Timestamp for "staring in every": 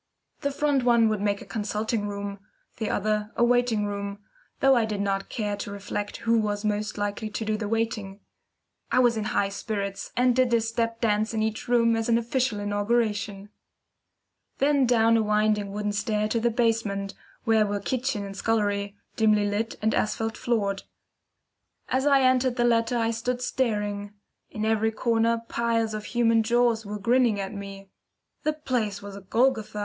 23.39-24.89